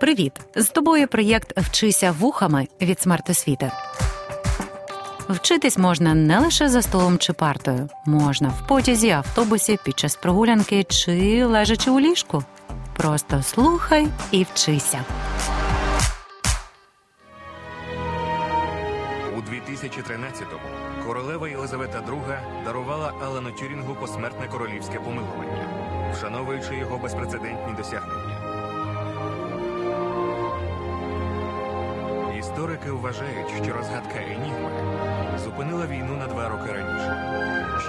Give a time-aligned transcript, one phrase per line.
[0.00, 0.32] Привіт!
[0.56, 3.72] З тобою проєкт Вчися вухами від смертосвіти.
[5.28, 10.84] Вчитись можна не лише за столом чи партою, можна в потязі, автобусі, під час прогулянки
[10.84, 12.44] чи лежачи у ліжку.
[12.96, 15.04] Просто слухай і вчися.
[19.36, 25.68] У 2013-му королева Єлизавета II дарувала Алану Тюрінгу посмертне королівське помилування,
[26.14, 28.37] вшановуючи його безпрецедентні досягнення.
[32.58, 34.70] Історики вважають, що розгадка Енігми
[35.44, 37.16] зупинила війну на два роки раніше,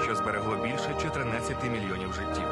[0.03, 2.47] що зберегло більше 14 мільйонів життів.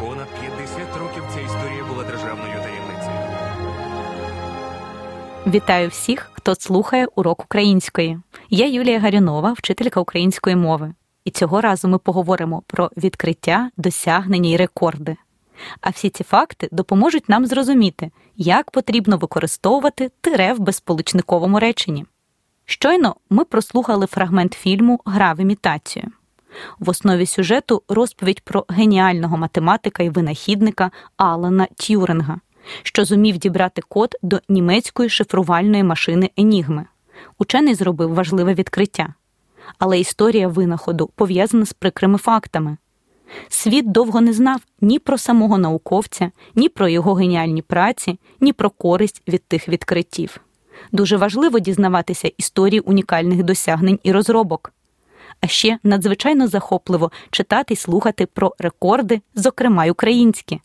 [0.00, 3.18] Понад 50 років ця історія була державною таємницею.
[5.46, 8.18] Вітаю всіх, хто слухає урок української.
[8.50, 10.94] Я Юлія Гарюнова, вчителька української мови.
[11.24, 15.16] І цього разу ми поговоримо про відкриття, досягнення і рекорди.
[15.80, 22.06] А всі ці факти допоможуть нам зрозуміти, як потрібно використовувати тире в безполучниковому реченні.
[22.64, 26.04] Щойно ми прослухали фрагмент фільму Гра в імітацію.
[26.78, 32.40] В основі сюжету розповідь про геніального математика і винахідника Алана Тюринга,
[32.82, 36.86] що зумів дібрати код до німецької шифрувальної машини Енігми.
[37.38, 39.14] Учений зробив важливе відкриття.
[39.78, 42.76] Але історія винаходу пов'язана з прикрими фактами.
[43.48, 48.70] Світ довго не знав ні про самого науковця, ні про його геніальні праці, ні про
[48.70, 50.40] користь від тих відкриттів.
[50.92, 54.72] Дуже важливо дізнаватися історії унікальних досягнень і розробок.
[55.40, 60.60] А ще надзвичайно захопливо читати й слухати про рекорди, зокрема й українські.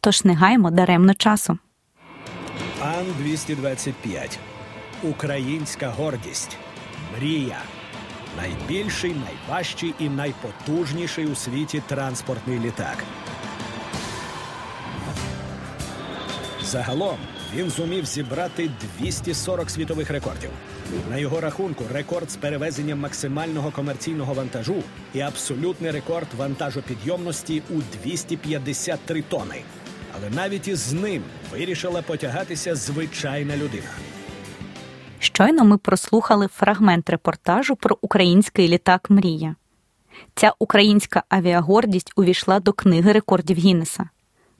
[0.00, 1.58] Тож не гаймо даремно часу.
[2.82, 4.38] Ан 225.
[5.02, 6.56] Українська гордість.
[7.16, 7.58] Мрія.
[8.36, 13.04] Найбільший, найважчий і найпотужніший у світі транспортний літак.
[16.62, 17.16] Загалом
[17.54, 20.50] він зумів зібрати 240 світових рекордів.
[21.10, 24.82] На його рахунку рекорд з перевезенням максимального комерційного вантажу
[25.14, 29.62] і абсолютний рекорд вантажопідйомності у 253 тони.
[30.16, 31.22] Але навіть із ним
[31.52, 33.88] вирішила потягатися звичайна людина.
[35.22, 39.56] Щойно ми прослухали фрагмент репортажу про український літак Мрія.
[40.34, 44.08] Ця українська авіагордість увійшла до книги рекордів Гіннеса.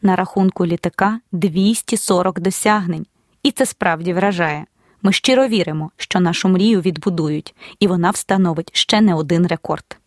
[0.02, 3.06] На рахунку літака 240 досягнень.
[3.42, 4.64] І це справді вражає.
[5.02, 9.98] Ми щиро віримо, що нашу мрію відбудують, і вона встановить ще не один рекорд.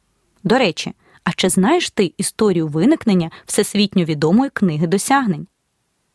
[0.43, 0.93] До речі,
[1.23, 5.47] а чи знаєш ти історію виникнення всесвітньо відомої книги досягнень?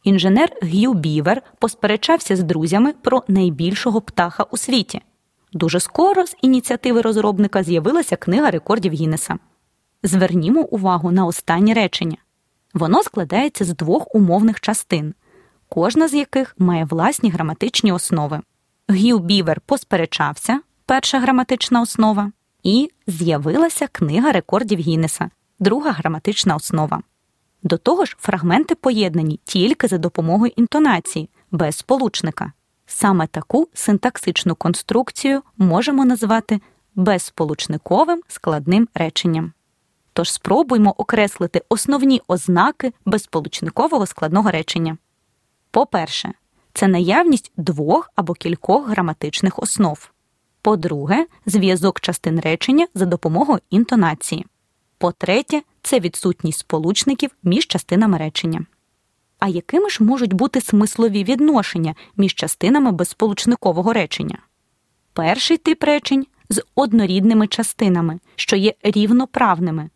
[0.04, 5.02] Інженер Г'ю Бівер посперечався з друзями про найбільшого птаха у світі.
[5.52, 9.38] Дуже скоро з ініціативи розробника з'явилася книга рекордів Гіннеса.
[10.02, 12.16] Звернімо увагу на останнє речення.
[12.74, 15.14] Воно складається з двох умовних частин,
[15.68, 18.40] кожна з яких має власні граматичні основи.
[18.88, 22.32] Г'ю Бівер посперечався, перша граматична основа,
[22.62, 27.02] і з'явилася книга рекордів Гіннеса, друга граматична основа.
[27.62, 32.52] До того ж, фрагменти поєднані тільки за допомогою інтонації, без сполучника.
[32.86, 36.60] Саме таку синтаксичну конструкцію можемо назвати
[36.94, 39.52] безсполучниковим складним реченням.
[40.12, 44.98] Тож спробуймо окреслити основні ознаки безсполучникового складного речення.
[45.70, 46.32] По-перше,
[46.74, 50.10] це наявність двох або кількох граматичних основ.
[50.62, 54.46] По-друге, зв'язок частин речення за допомогою інтонації.
[54.98, 58.66] По-третє, це відсутність сполучників між частинами речення.
[59.38, 64.38] А якими ж можуть бути смислові відношення між частинами безсполучникового речення?
[65.12, 69.90] Перший тип речень з однорідними частинами, що є рівноправними.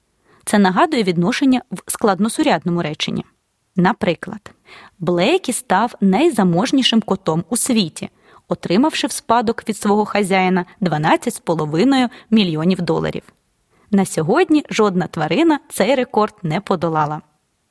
[0.45, 3.25] Це нагадує відношення в складносурядному реченні.
[3.77, 4.51] Наприклад,
[4.99, 8.11] Блейкі став найзаможнішим котом у світі,
[8.49, 13.23] отримавши в спадок від свого хазяїна 12,5 мільйонів доларів.
[13.95, 17.23] На сьогодні жодна тварина цей рекорд не подолала.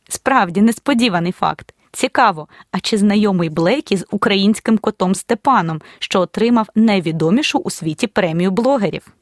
[0.09, 1.73] Справді несподіваний факт.
[1.91, 8.51] Цікаво, а чи знайомий Блейкі з українським котом Степаном, що отримав найвідомішу у світі премію
[8.51, 9.13] блогерів?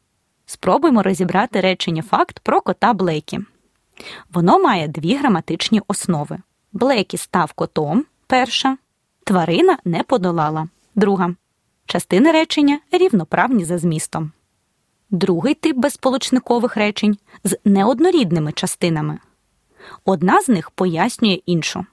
[0.46, 3.40] Спробуємо розібрати речення факт про кота Блейкі.
[4.34, 6.38] Воно має дві граматичні основи.
[6.74, 8.78] Блейкі став котом перша,
[9.24, 11.36] тварина не подолала друга.
[11.86, 14.32] Частини речення рівноправні за змістом.
[15.12, 19.20] Другий тип безсполучникових речень з неоднорідними частинами.
[20.06, 21.86] Одна з них пояснює іншу.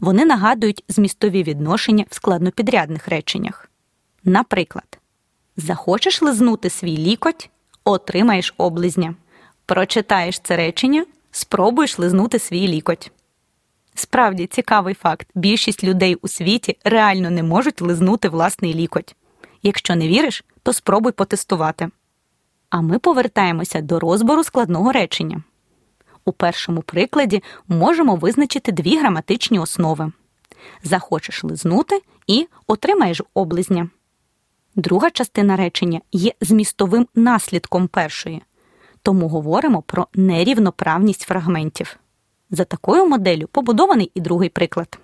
[0.00, 3.70] Вони нагадують змістові відношення в складнопідрядних реченнях.
[4.24, 4.98] Наприклад,
[5.56, 7.50] захочеш лизнути свій лікоть,
[7.84, 9.14] отримаєш облизня.
[9.66, 13.12] Прочитаєш це речення, спробуєш лизнути свій лікоть.
[13.94, 19.16] Справді цікавий факт: більшість людей у світі реально не можуть лизнути власний лікоть.
[19.62, 21.90] Якщо не віриш, то спробуй потестувати.
[22.76, 25.42] А ми повертаємося до розбору складного речення.
[26.24, 30.12] У першому прикладі можемо визначити дві граматичні основи:
[30.82, 33.90] захочеш лизнути і отримаєш облизня.
[34.74, 38.42] Друга частина речення є змістовим наслідком першої,
[39.02, 41.96] тому говоримо про нерівноправність фрагментів.
[42.50, 44.98] За такою моделлю побудований і другий приклад.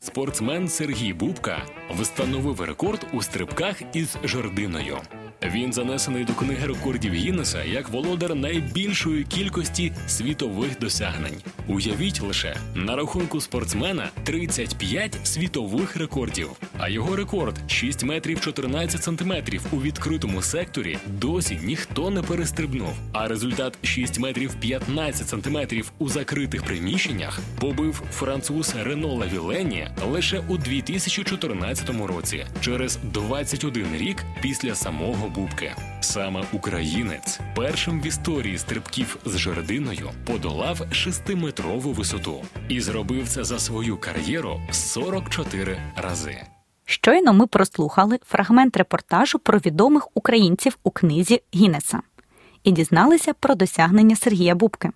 [0.00, 1.62] Спортсмен Сергій Бубка
[2.00, 4.98] встановив рекорд у стрибках із жердиною.
[5.42, 11.42] Він занесений до книги рекордів Гіннеса як володар найбільшої кількості світових досягнень.
[11.68, 19.62] Уявіть лише на рахунку спортсмена 35 світових рекордів, а його рекорд 6 метрів 14 сантиметрів
[19.72, 22.94] у відкритому секторі досі ніхто не перестрибнув.
[23.12, 30.56] А результат 6 метрів 15 сантиметрів у закритих приміщеннях побив француз Рено Лавілені лише у
[30.58, 35.74] 2014 році, через 21 рік після самого Бубки.
[36.00, 43.58] Саме українець першим в історії стрибків з жердиною подолав шестиметрову висоту і зробив це за
[43.58, 46.36] свою кар'єру 44 рази.
[46.84, 52.00] Щойно ми прослухали фрагмент репортажу про відомих українців у книзі Гіннеса
[52.64, 54.90] і дізналися про досягнення Сергія Бубки.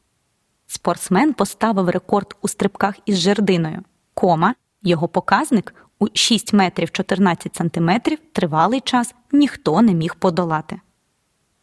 [0.67, 3.83] Спортсмен поставив рекорд у стрибках із жердиною.
[4.15, 10.81] Кома, його показник у 6 метрів 14 сантиметрів тривалий час ніхто не міг подолати.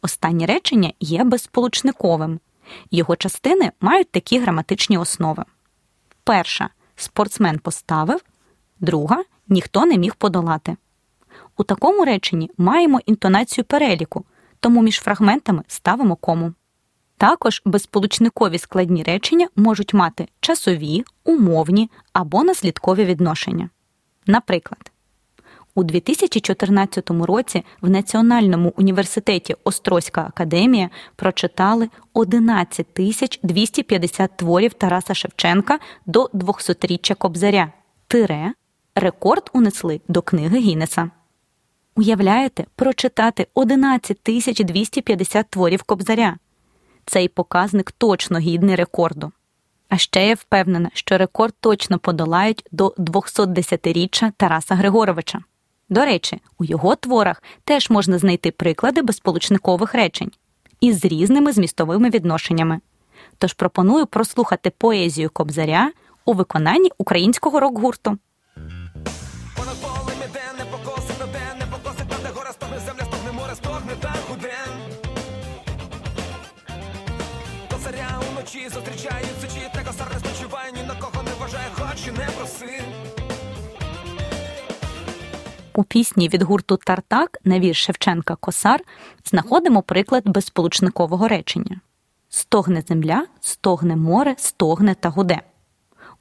[0.02, 2.40] Останнє речення є безсполучниковим.
[2.92, 5.44] Його частини мають такі граматичні основи.
[6.24, 8.22] Перша спортсмен поставив,
[8.80, 10.78] друга ніхто не міг подолати.
[11.58, 14.26] У такому реченні маємо інтонацію переліку,
[14.60, 16.54] тому між фрагментами ставимо кому.
[17.18, 23.70] Також безсполучникові складні речення можуть мати часові, умовні або наслідкові відношення.
[24.28, 24.92] Наприклад,
[25.76, 35.80] у 2014 році в Національному університеті Острозька академія прочитали 11 тисяч 250 творів Тараса Шевченка
[36.06, 37.72] до 200-річчя Кобзаря.
[38.08, 38.54] Тире
[38.96, 41.10] рекорд унесли до книги Гіннеса.
[41.96, 46.38] Уявляєте, прочитати 11 тисяч 250 творів Кобзаря.
[47.06, 49.32] Цей показник точно гідний рекорду.
[49.90, 55.40] А ще я впевнена, що рекорд точно подолають до 210-річчя Тараса Григоровича.
[55.90, 60.32] До речі, у його творах теж можна знайти приклади безполучникових речень
[60.82, 62.80] із різними змістовими відношеннями.
[63.38, 65.92] Тож пропоную прослухати поезію Кобзаря
[66.26, 68.18] у виконанні українського рок-гурту.
[69.56, 69.78] Понад
[80.74, 82.82] не ні на кого не вважає, хоч і не проси.
[85.76, 88.82] У пісні від гурту Тартак на вірш Шевченка Косар
[89.26, 91.82] знаходимо приклад безсполучникового речення:
[92.30, 95.42] стогне земля, стогне море, стогне та гуде.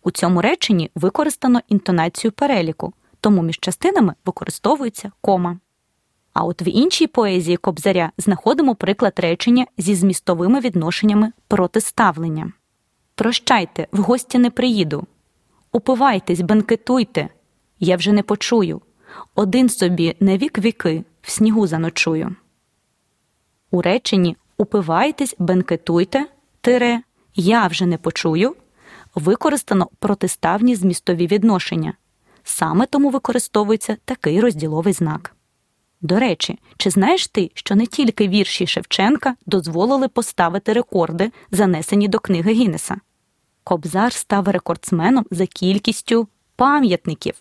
[0.03, 5.59] У цьому реченні використано інтонацію переліку, тому між частинами використовується кома.
[6.33, 12.53] А от в іншій поезії Кобзаря знаходимо приклад речення зі змістовими відношеннями протиставлення.
[13.17, 15.07] Прощайте, в гості не приїду.
[15.73, 17.29] Упивайтесь, бенкетуйте,
[17.81, 18.81] я вже не почую.
[19.35, 22.37] Один собі на вік віки в снігу заночую.
[23.71, 26.27] У реченні Упивайтесь, бенкетуйте,
[26.61, 27.01] тире,
[27.35, 28.57] я вже не почую
[29.15, 31.95] використано протиставні змістові відношення.
[32.45, 35.37] Саме тому використовується такий розділовий знак.
[36.01, 42.19] До речі, чи знаєш ти, що не тільки вірші Шевченка дозволили поставити рекорди, занесені до
[42.19, 42.97] книги Гіннеса?
[43.69, 47.35] Кобзар став рекордсменом за кількістю пам'ятників.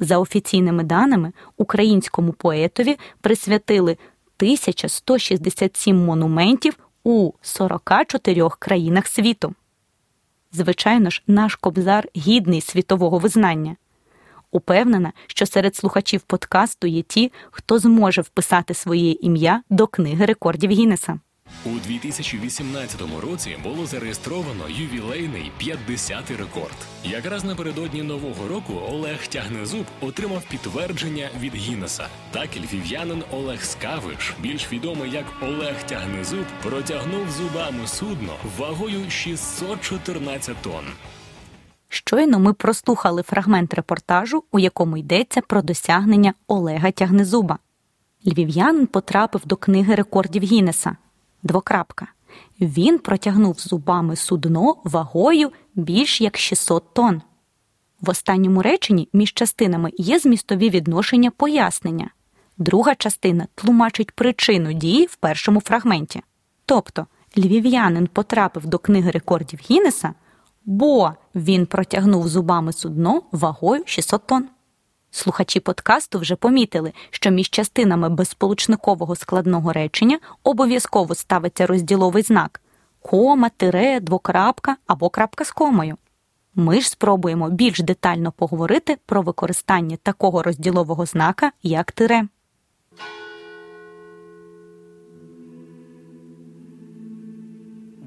[0.00, 9.54] За офіційними даними, українському поетові присвятили 1167 монументів у 44 країнах світу.
[10.52, 13.76] Звичайно ж, наш кобзар гідний світового визнання.
[14.50, 20.70] Упевнена, що серед слухачів подкасту є ті, хто зможе вписати своє ім'я до книги рекордів
[20.70, 21.20] Гіннеса.
[21.66, 26.76] У 2018 році було зареєстровано ювілейний 50-й рекорд.
[27.04, 32.06] Якраз напередодні нового року Олег Тягнезуб отримав підтвердження від Гіннеса.
[32.30, 40.56] Так і львів'янин Олег Скавиш, більш відомий як Олег Тягнезуб, протягнув зубами судно вагою 614
[40.62, 40.84] тонн.
[41.88, 47.58] Щойно ми прослухали фрагмент репортажу, у якому йдеться про досягнення Олега Тягнезуба.
[48.26, 50.96] Львів'янин потрапив до книги рекордів Гіннеса.
[51.46, 52.06] Двокрапка.
[52.60, 57.22] Він протягнув зубами судно вагою більш як 600 тонн.
[58.00, 62.10] В останньому реченні між частинами є змістові відношення пояснення.
[62.58, 66.22] Друга частина тлумачить причину дії в першому фрагменті.
[66.66, 67.06] Тобто
[67.38, 70.14] львів'янин потрапив до книги рекордів Гіннеса,
[70.64, 74.48] бо він протягнув зубами судно вагою 600 тонн.
[75.16, 82.60] Слухачі подкасту вже помітили, що між частинами безсполучникового складного речення обов'язково ставиться розділовий знак
[83.02, 85.96] кома, тире, двокрапка або крапка з комою.
[86.54, 92.28] Ми ж спробуємо більш детально поговорити про використання такого розділового знака, як тире.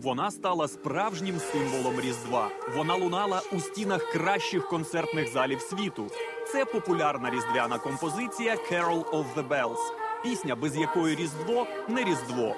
[0.04, 2.50] Вона стала справжнім символом Різдва.
[2.76, 6.08] Вона лунала у стінах кращих концертних залів світу.
[6.52, 12.56] Це популярна різдвяна композиція «Carol of the Bells», пісня, без якої Різдво не Різдво.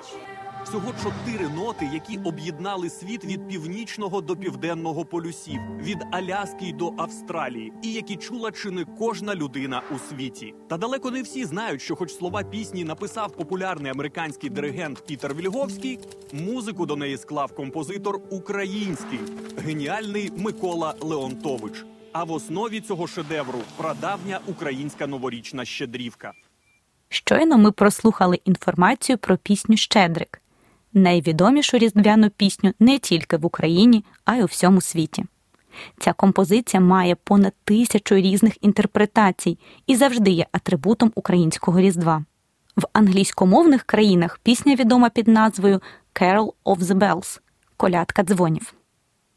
[0.63, 7.73] Всього чотири ноти, які об'єднали світ від північного до південного полюсів, від Аляски до Австралії,
[7.81, 10.53] і які чула чи не кожна людина у світі.
[10.67, 15.99] Та далеко не всі знають, що, хоч слова пісні написав популярний американський диригент Пітер Вільговський,
[16.33, 19.19] музику до неї склав композитор український,
[19.57, 21.85] геніальний Микола Леонтович.
[22.11, 26.33] А в основі цього шедевру прадавня українська новорічна щедрівка.
[27.09, 30.40] Щойно ми прослухали інформацію про пісню Щедрик,
[30.93, 35.25] найвідомішу різдвяну пісню не тільки в Україні, а й у всьому світі.
[35.99, 39.57] Ця композиція має понад тисячу різних інтерпретацій
[39.87, 42.25] і завжди є атрибутом українського різдва.
[42.77, 45.81] В англійськомовних країнах пісня відома під назвою
[46.13, 47.39] Carol of the Bells
[47.77, 48.73] колядка дзвонів.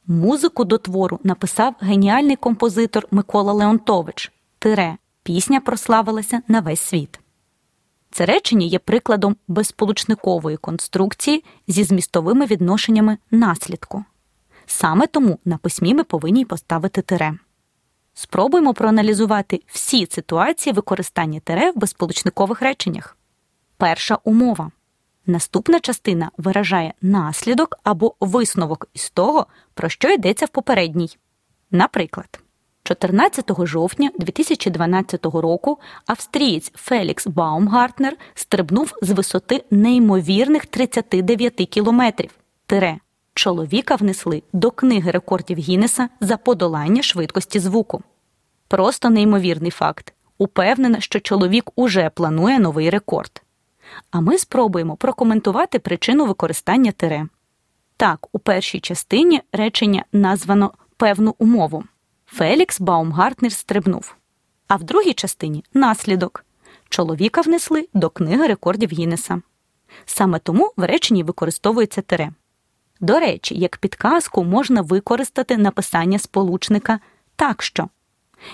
[0.07, 4.33] Музику до твору написав геніальний композитор Микола Леонтович.
[4.59, 7.21] Тире пісня прославилася на весь світ.
[8.15, 14.05] Це речення є прикладом безсполучникової конструкції зі змістовими відношеннями наслідку.
[14.67, 17.35] Саме тому на письмі ми повинні поставити тире.
[18.15, 23.17] Спробуємо проаналізувати всі ситуації використання тире в безсполучникових реченнях.
[23.77, 24.71] Перша умова.
[25.27, 31.17] Наступна частина виражає наслідок або висновок із того, про що йдеться в попередній.
[31.71, 32.44] Наприклад,
[32.87, 42.31] 14 жовтня 2012 року австрієць Фелікс Баумгартнер стрибнув з висоти неймовірних 39 кілометрів.
[42.67, 42.99] Тире
[43.35, 48.03] чоловіка внесли до книги рекордів Гіннеса за подолання швидкості звуку.
[48.69, 50.15] Просто неймовірний факт.
[50.39, 53.43] Упевнена, що чоловік уже планує новий рекорд.
[54.11, 57.27] А ми спробуємо прокоментувати причину використання тире.
[57.97, 61.85] Так, у першій частині речення названо певну умову.
[62.27, 64.17] Фелікс Баумгартнер стрибнув.
[64.69, 66.45] А в другій частині наслідок.
[66.89, 69.43] Чоловіка внесли до книги рекордів Гіннеса.
[70.05, 72.31] Саме тому в реченні використовується тире.
[73.01, 77.01] До речі, як підказку можна використати написання сполучника
[77.37, 77.89] так що.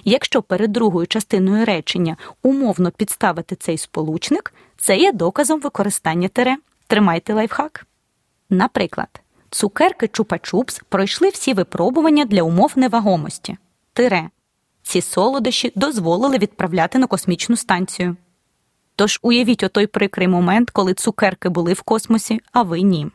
[0.05, 6.57] Якщо перед другою частиною речення умовно підставити цей сполучник, це є доказом використання тире.
[6.87, 7.87] Тримайте лайфхак.
[8.51, 9.20] Наприклад,
[9.51, 13.57] цукерки Чупа-Чупс пройшли всі випробування для умов невагомості.
[13.93, 14.31] Тире.
[14.83, 18.17] Ці солодощі дозволили відправляти на космічну станцію.
[18.97, 23.07] Тож уявіть отой прикрий момент, коли цукерки були в космосі, а ви ні.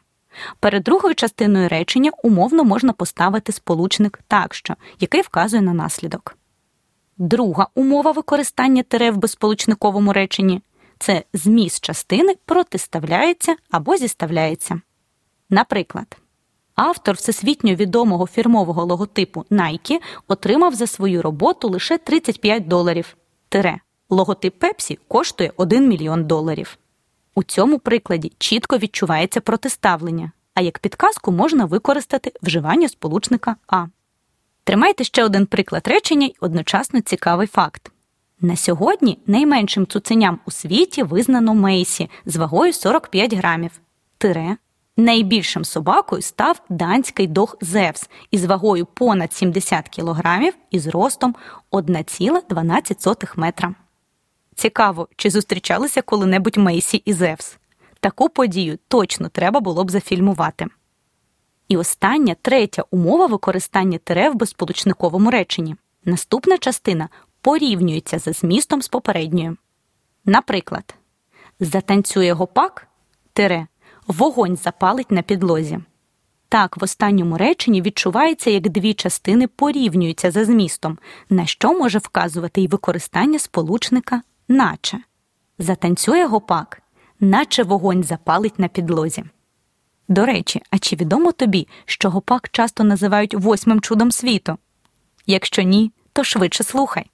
[0.59, 6.37] Перед другою частиною речення умовно можна поставити сполучник так що, який вказує на наслідок.
[7.17, 10.61] Друга умова використання тире в безсполучниковому реченні
[10.99, 14.81] це зміст частини протиставляється або зіставляється.
[15.49, 16.17] Наприклад,
[16.75, 23.17] автор всесвітньо відомого фірмового логотипу Nike отримав за свою роботу лише 35 доларів.
[23.49, 23.79] Тире.
[24.09, 26.77] Логотип Пепсі коштує 1 мільйон доларів.
[27.35, 33.85] У цьому прикладі чітко відчувається протиставлення, а як підказку можна використати вживання сполучника А.
[34.63, 37.91] Тримайте ще один приклад речення й одночасно цікавий факт.
[38.41, 43.71] На сьогодні найменшим цуценям у світі визнано Мейсі з вагою 45 грамів.
[44.17, 44.57] Тире.
[44.97, 51.35] Найбільшим собакою став данський дог Зевс із вагою понад 70 кілограмів і зростом
[51.71, 53.75] 1,12 метра.
[54.55, 57.57] Цікаво, чи зустрічалися коли-небудь Мейсі і Зевс.
[57.99, 60.67] Таку подію точно треба було б зафільмувати.
[61.67, 65.75] І остання третя умова використання тире в безсполучниковому реченні.
[66.05, 67.09] Наступна частина
[67.41, 69.57] порівнюється за змістом з попередньою.
[70.25, 70.95] Наприклад,
[71.59, 72.87] затанцює гопак
[73.33, 73.67] тире,
[74.07, 75.79] вогонь запалить на підлозі.
[76.49, 80.97] Так, в останньому реченні відчувається, як дві частини порівнюються за змістом,
[81.29, 84.97] на що може вказувати і використання сполучника наче.
[85.59, 86.81] Затанцює гопак,
[87.19, 89.23] наче вогонь запалить на підлозі.
[90.07, 94.57] До речі, а чи відомо тобі, що гопак часто називають восьмим чудом світу?
[95.25, 97.11] Якщо ні, то швидше слухай.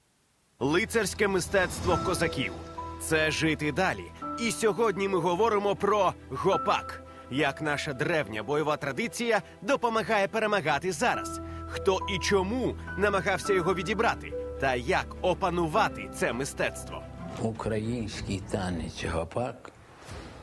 [0.60, 2.52] Лицарське мистецтво козаків
[3.00, 4.04] це жити далі.
[4.38, 7.02] І сьогодні ми говоримо про гопак.
[7.30, 11.40] Як наша древня бойова традиція допомагає перемагати зараз.
[11.68, 17.02] Хто і чому намагався його відібрати, та як опанувати це мистецтво.
[17.42, 19.72] Український танець гопак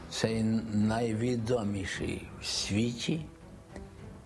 [0.09, 0.43] це
[0.73, 3.25] найвідоміший в світі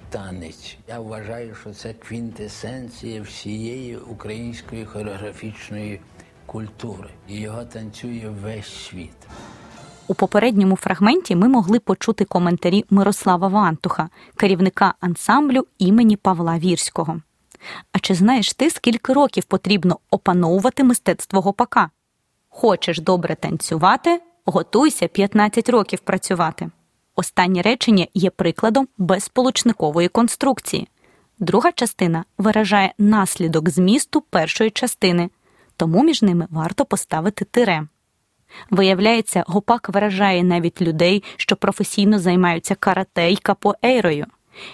[0.10, 0.78] танець.
[0.88, 6.02] Я вважаю, що це квінтесенція всієї української хореографічної
[6.46, 7.10] культури.
[7.28, 9.28] І його танцює весь світ.
[10.08, 17.22] У попередньому фрагменті ми могли почути коментарі Мирослава Вантуха, керівника ансамблю імені Павла Вірського.
[17.92, 21.90] А чи знаєш ти, скільки років потрібно опановувати мистецтво гопака?
[22.50, 26.70] Хочеш добре танцювати, готуйся 15 років працювати.
[27.16, 30.88] Останнє речення є прикладом безполучникової конструкції.
[31.40, 35.30] Друга частина виражає наслідок змісту першої частини,
[35.78, 37.88] тому між ними варто поставити тире.
[38.70, 44.26] Виявляється, гопак виражає навіть людей, що професійно займаються карате й капоейрою.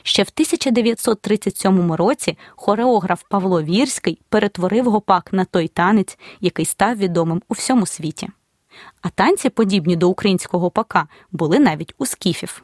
[0.04, 7.42] Ще в 1937 році хореограф Павло Вірський перетворив гопак на той танець, який став відомим
[7.50, 8.30] у всьому світі.
[9.02, 12.64] А танці, подібні до українського гопака, були навіть у скіфів.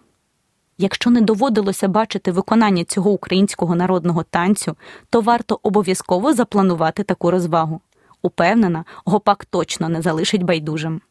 [0.78, 4.76] Якщо не доводилося бачити виконання цього українського народного танцю,
[5.10, 7.82] то варто обов'язково запланувати таку розвагу.
[8.26, 11.04] Упевнена, гопак точно не залишить байдужим.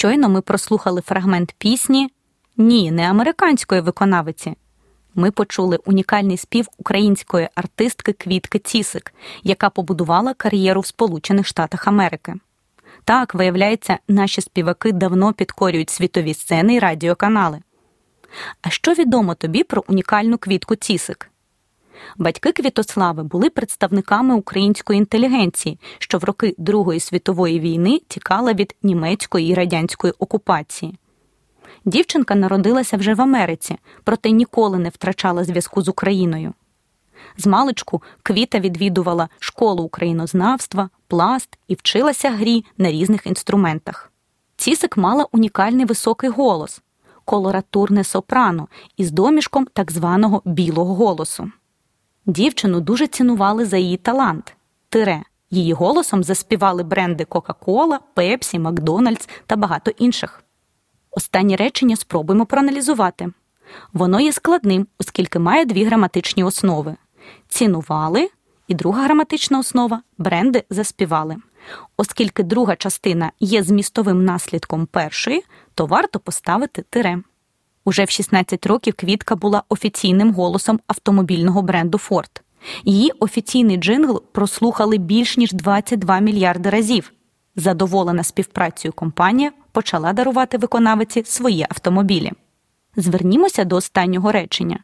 [0.00, 2.10] Щойно ми прослухали фрагмент пісні
[2.56, 4.54] Ні, не американської виконавиці.
[5.14, 12.34] Ми почули унікальний спів української артистки Квітки Цісик, яка побудувала кар'єру в Сполучених Штатах Америки.
[13.04, 17.60] Так, виявляється, наші співаки давно підкорюють світові сцени і радіоканали.
[18.62, 21.30] А що відомо тобі про унікальну квітку Цісик?
[22.16, 29.48] Батьки Квітослави були представниками української інтелігенції, що в роки Другої світової війни тікала від німецької
[29.48, 30.98] і радянської окупації.
[31.84, 36.54] Дівчинка народилася вже в Америці, проте ніколи не втрачала зв'язку з Україною.
[37.36, 44.12] З маличку Квіта відвідувала школу українознавства, пласт і вчилася грі на різних інструментах.
[44.56, 46.82] Цісик мала унікальний високий голос
[47.28, 51.50] колоратурне сопрано із домішком так званого білого голосу.
[52.28, 54.56] Дівчину дуже цінували за її талант.
[54.88, 55.22] Тире.
[55.50, 60.42] Її голосом заспівали бренди Кока-Кола, Пепсі, Макдональдс та багато інших.
[61.10, 63.32] Останнє речення спробуємо проаналізувати.
[63.92, 66.96] Воно є складним, оскільки має дві граматичні основи:
[67.48, 68.30] цінували,
[68.68, 71.36] і друга граматична основа бренди заспівали.
[71.96, 77.22] Оскільки друга частина є змістовим наслідком першої, то варто поставити тире.
[77.88, 82.40] Уже в 16 років Квітка була офіційним голосом автомобільного бренду Ford.
[82.84, 87.12] Її офіційний джингл прослухали більш ніж 22 мільярди разів.
[87.56, 92.32] Задоволена співпрацею компанія почала дарувати виконавиці свої автомобілі.
[92.96, 94.78] Звернімося до останнього речення.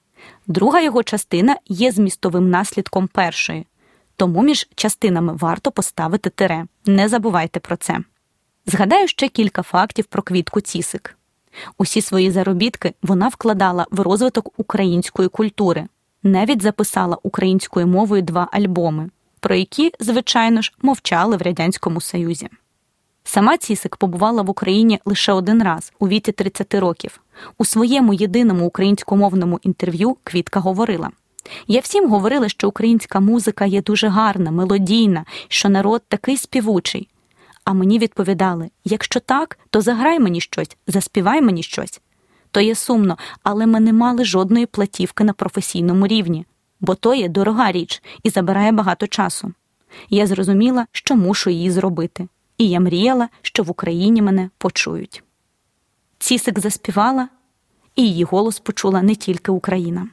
[0.47, 3.67] Друга його частина є змістовим наслідком першої,
[4.17, 6.67] тому між частинами варто поставити тире.
[6.87, 7.99] Не забувайте про це.
[8.67, 11.17] Згадаю ще кілька фактів про квітку Цісик.
[11.79, 15.87] Усі свої заробітки вона вкладала в розвиток української культури,
[16.23, 22.49] навіть записала українською мовою два альбоми, про які, звичайно ж, мовчали в Радянському Союзі.
[23.25, 27.21] Сама Цісик побувала в Україні лише один раз у віці 30 років.
[27.59, 31.11] У своєму єдиному українськомовному інтерв'ю Квітка говорила:
[31.67, 37.09] Я всім говорила, що українська музика є дуже гарна, мелодійна, що народ такий співучий.
[37.65, 42.01] А мені відповідали: якщо так, то заграй мені щось, заспівай мені щось.
[42.51, 46.47] То є сумно, але ми не мали жодної платівки на професійному рівні,
[46.81, 49.53] бо то є дорога річ і забирає багато часу.
[50.11, 55.23] Я зрозуміла, що мушу її зробити, і я мріяла, що в Україні мене почують.
[56.19, 57.29] Цісик заспівала,
[57.97, 60.09] і її голос почула не тільки Україна.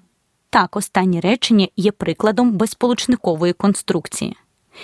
[0.49, 4.37] Так, останнє речення є прикладом безполучникової конструкції.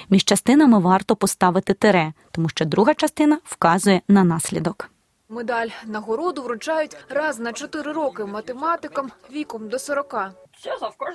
[0.10, 4.90] Між частинами варто поставити тире, тому що друга частина вказує на наслідок.
[5.30, 10.16] Медаль нагороду вручають раз на чотири роки математикам віком до 40.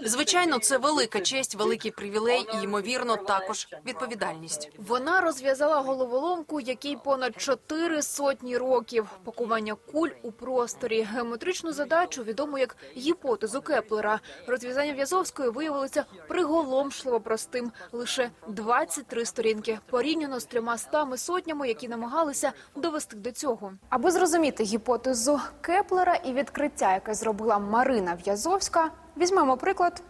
[0.04, 4.70] Звичайно, це велика честь, великий привілей і ймовірно також відповідальність.
[4.78, 9.06] Вона розв'язала головоломку, якій понад чотири сотні років.
[9.24, 11.02] Пакування куль у просторі.
[11.02, 14.20] Геометричну задачу відому як гіпотезу Кеплера.
[14.46, 17.72] Розв'язання В'язовської виявилося приголомшливо простим.
[17.92, 23.72] Лише 23 сторінки порівняно з трьома стами сотнями, які намагалися довести до цього.
[23.88, 30.02] Аби зрозуміти гіпотезу Кеплера і відкриття, яке зробила Марина В'язовська, візьмемо приклад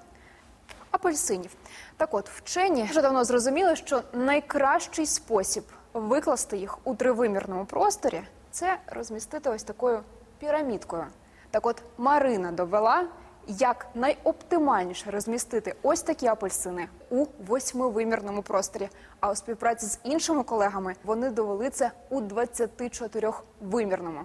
[0.91, 1.51] апельсинів.
[1.97, 8.79] Так от, вчені вже давно зрозуміли, що найкращий спосіб викласти їх у тривимірному просторі це
[8.87, 10.01] розмістити ось такою
[10.39, 11.05] пірамідкою.
[11.51, 13.05] Так от Марина довела,
[13.49, 18.89] як найоптимальніше розмістити ось такі апельсини у восьмивимірному просторі.
[19.21, 24.21] А у співпраці з іншими колегами вони довели це у 24-вимірному.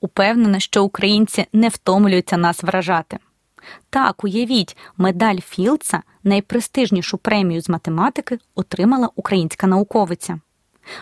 [0.00, 3.18] Упевнена, що українці не втомлюються нас вражати.
[3.90, 10.40] Так, уявіть, медаль Філдса, найпрестижнішу премію з математики, отримала українська науковиця.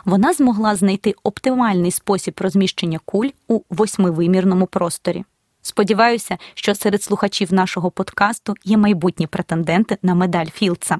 [0.05, 5.25] Вона змогла знайти оптимальний спосіб розміщення куль у восьмивимірному просторі.
[5.62, 10.99] Сподіваюся, що серед слухачів нашого подкасту є майбутні претенденти на медаль Філдса.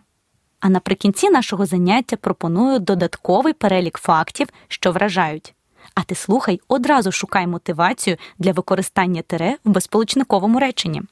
[0.61, 5.55] А наприкінці нашого заняття пропоную додатковий перелік фактів, що вражають.
[5.94, 11.03] А ти слухай, одразу шукай мотивацію для використання тире в безполучниковому реченні.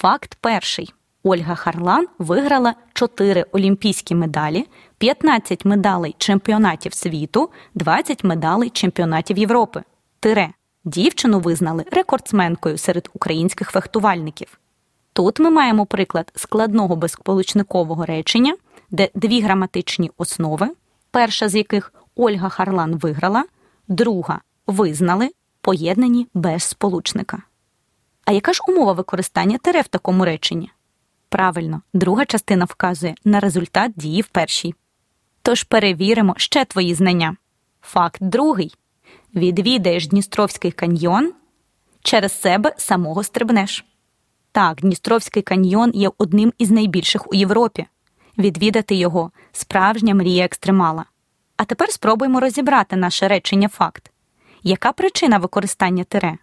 [0.00, 4.66] Факт перший: Ольга Харлан виграла 4 олімпійські медалі,
[4.98, 9.82] 15 медалей чемпіонатів світу, 20 медалей чемпіонатів Європи.
[10.20, 10.48] Тире.
[10.84, 14.58] Дівчину визнали рекордсменкою серед українських фехтувальників.
[15.12, 18.56] Тут ми маємо приклад складного безполучникового речення,
[18.90, 20.68] де дві граматичні основи,
[21.10, 23.44] перша з яких Ольга Харлан виграла,
[23.88, 25.30] друга визнали,
[25.60, 27.42] поєднані без сполучника.
[28.28, 30.70] А яка ж умова використання тире в такому реченні?
[31.28, 34.74] Правильно, друга частина вказує на результат дії в першій.
[35.42, 37.36] Тож перевіримо ще твої знання.
[37.82, 38.74] Факт другий:
[39.34, 41.32] відвідаєш Дністровський каньйон,
[42.02, 43.84] через себе самого стрибнеш.
[44.52, 47.86] Так, Дністровський каньйон є одним із найбільших у Європі.
[48.38, 51.04] Відвідати його справжня мрія екстремала.
[51.56, 54.10] А тепер спробуємо розібрати наше речення факт.
[54.62, 56.38] Яка причина використання тире?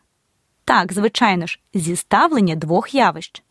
[0.66, 3.44] Так, звичайно ж, зіставлення двох явищ.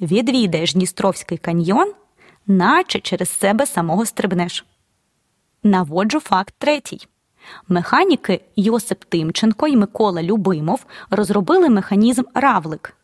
[0.00, 1.92] Відвідаєш Дністровський каньйон,
[2.46, 4.66] наче через себе самого стрибнеш.
[5.62, 7.06] Наводжу факт третій.
[7.68, 12.96] Механіки Йосип Тимченко і Микола Любимов розробили механізм равлик.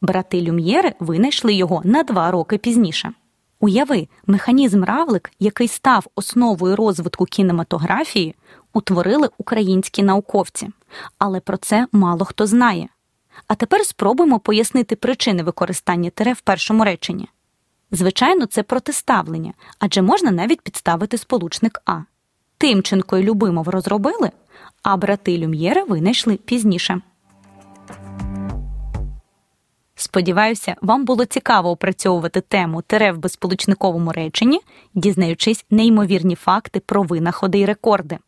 [0.00, 3.12] Брати Люм'єри винайшли його на два роки пізніше.
[3.60, 8.34] Уяви, механізм равлик, який став основою розвитку кінематографії,
[8.72, 10.70] утворили українські науковці,
[11.18, 12.88] але про це мало хто знає.
[13.46, 17.28] А тепер спробуємо пояснити причини використання тире в першому реченні.
[17.90, 22.00] Звичайно, це протиставлення, адже можна навіть підставити сполучник А.
[22.58, 24.30] Тимченко і Любимов розробили,
[24.82, 27.00] а брати Люм'єра винайшли пізніше.
[29.94, 34.60] Сподіваюся, вам було цікаво опрацьовувати тему тире в безполучниковому реченні,
[34.94, 38.18] дізнаючись неймовірні факти про винаходи й рекорди.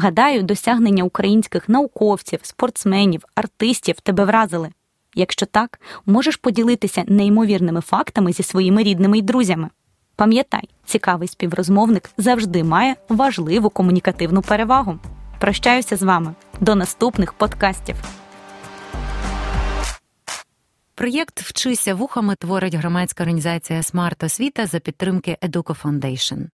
[0.00, 4.70] Гадаю, досягнення українських науковців, спортсменів, артистів тебе вразили.
[5.14, 9.68] Якщо так, можеш поділитися неймовірними фактами зі своїми рідними й друзями.
[10.16, 14.98] Пам'ятай, цікавий співрозмовник завжди має важливу комунікативну перевагу.
[15.40, 17.96] Прощаюся з вами до наступних подкастів.
[20.94, 26.46] Проєкт Вчися вухами творить громадська організація Смарт Освіта за підтримки Educo Foundation.